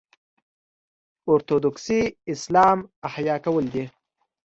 اورتوډوکسي 1.29 1.99
اسلام 2.33 2.77
احیا 3.09 3.35
کول 3.45 3.65
دي. 3.73 3.83